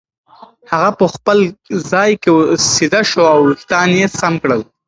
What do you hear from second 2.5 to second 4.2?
سیده شو او وېښتان یې